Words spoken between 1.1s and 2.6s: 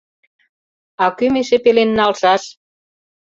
кӧм эше пелен налшаш?